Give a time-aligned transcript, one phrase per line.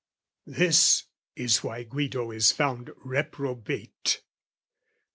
[0.47, 1.03] This
[1.35, 4.23] is why Guido is found reprobate.